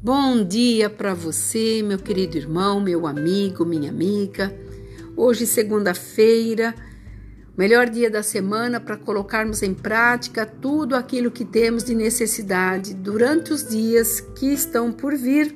[0.00, 4.54] Bom dia para você, meu querido irmão, meu amigo, minha amiga.
[5.16, 6.72] Hoje, segunda-feira,
[7.56, 13.52] melhor dia da semana para colocarmos em prática tudo aquilo que temos de necessidade durante
[13.52, 15.52] os dias que estão por vir.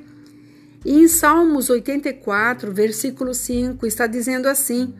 [0.83, 4.93] E em Salmos 84, versículo 5, está dizendo assim: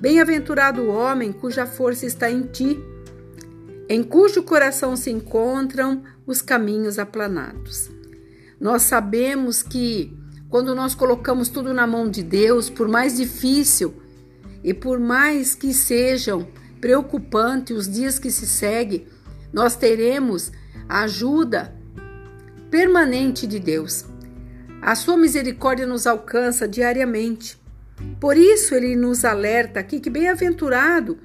[0.00, 2.78] Bem-aventurado o homem cuja força está em ti,
[3.88, 7.95] em cujo coração se encontram os caminhos aplanados.
[8.60, 10.16] Nós sabemos que
[10.48, 13.94] quando nós colocamos tudo na mão de Deus, por mais difícil
[14.62, 16.46] e por mais que sejam
[16.80, 19.06] preocupantes os dias que se seguem,
[19.52, 20.52] nós teremos
[20.88, 21.74] a ajuda
[22.70, 24.04] permanente de Deus.
[24.80, 27.60] A sua misericórdia nos alcança diariamente.
[28.20, 31.18] Por isso ele nos alerta aqui que bem-aventurado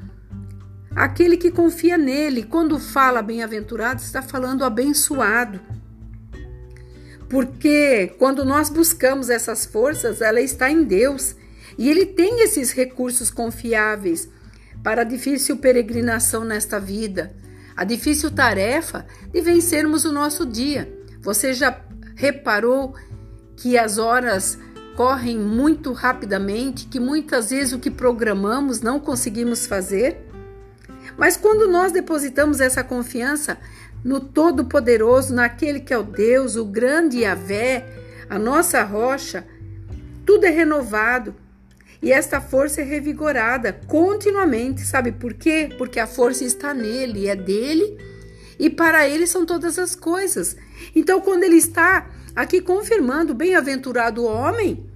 [0.96, 2.44] aquele que confia nele.
[2.44, 5.60] Quando fala bem-aventurado, está falando abençoado.
[7.32, 11.34] Porque quando nós buscamos essas forças, ela está em Deus
[11.78, 14.28] e Ele tem esses recursos confiáveis
[14.84, 17.34] para a difícil peregrinação nesta vida,
[17.74, 20.94] a difícil tarefa de vencermos o nosso dia.
[21.22, 21.80] Você já
[22.16, 22.94] reparou
[23.56, 24.60] que as horas
[24.98, 30.28] correm muito rapidamente, que muitas vezes o que programamos não conseguimos fazer?
[31.18, 33.58] Mas quando nós depositamos essa confiança
[34.04, 37.86] no Todo-Poderoso, naquele que é o Deus, o grande Yahvé,
[38.30, 39.46] a nossa rocha,
[40.26, 41.36] tudo é renovado
[42.02, 44.82] e esta força é revigorada continuamente.
[44.82, 45.70] Sabe por quê?
[45.78, 47.98] Porque a força está nele, é dele
[48.58, 50.56] e para ele são todas as coisas.
[50.96, 54.90] Então, quando ele está aqui confirmando, bem-aventurado o homem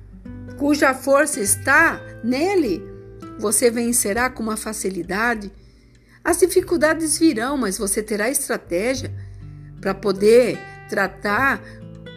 [0.58, 2.82] cuja força está nele,
[3.38, 5.52] você vencerá com uma facilidade
[6.26, 9.14] as dificuldades virão, mas você terá estratégia
[9.80, 10.58] para poder
[10.90, 11.62] tratar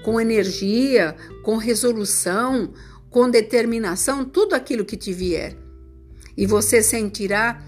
[0.02, 1.14] com energia,
[1.44, 2.72] com resolução,
[3.10, 5.54] com determinação tudo aquilo que te vier.
[6.34, 7.62] E você sentirá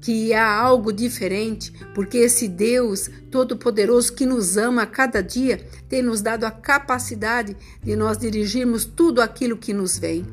[0.00, 6.00] que há algo diferente, porque esse Deus Todo-Poderoso que nos ama a cada dia tem
[6.00, 10.24] nos dado a capacidade de nós dirigirmos tudo aquilo que nos vem.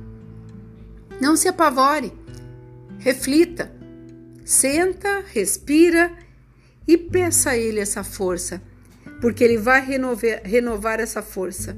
[1.19, 2.14] Não se apavore,
[2.98, 3.78] reflita
[4.50, 6.12] Senta, respira
[6.88, 8.60] e peça a Ele essa força,
[9.22, 11.78] porque Ele vai renovar, renovar essa força.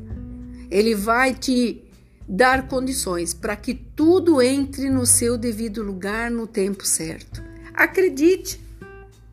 [0.70, 1.84] Ele vai te
[2.26, 7.44] dar condições para que tudo entre no seu devido lugar no tempo certo.
[7.74, 8.64] Acredite,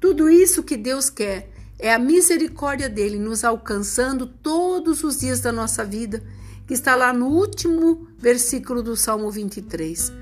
[0.00, 5.53] tudo isso que Deus quer é a misericórdia dele nos alcançando todos os dias da
[5.53, 6.25] nossa vida,
[6.66, 10.12] que está lá no último versículo do Salmo 23.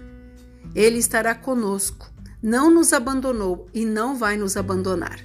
[0.75, 2.15] Ele estará conosco
[2.47, 5.19] não nos abandonou e não vai nos abandonar.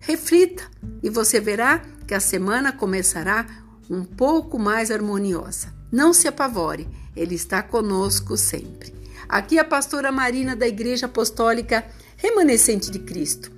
[0.00, 0.62] Reflita
[1.02, 3.46] e você verá que a semana começará
[3.90, 5.74] um pouco mais harmoniosa.
[5.92, 8.94] Não se apavore, Ele está conosco sempre.
[9.28, 11.84] Aqui a pastora Marina da Igreja Apostólica
[12.16, 13.52] Remanescente de Cristo.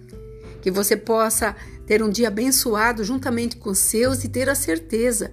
[0.60, 1.54] Que você possa
[1.86, 5.32] ter um dia abençoado juntamente com seus e ter a certeza.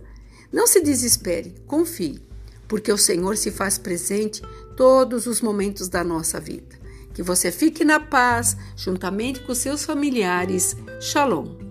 [0.53, 2.21] Não se desespere, confie,
[2.67, 4.43] porque o Senhor se faz presente
[4.77, 6.80] todos os momentos da nossa vida.
[7.21, 10.75] Que você fique na paz, juntamente com seus familiares.
[10.99, 11.70] Shalom.